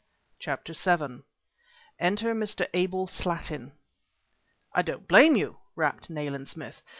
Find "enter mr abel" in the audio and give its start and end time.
1.99-3.05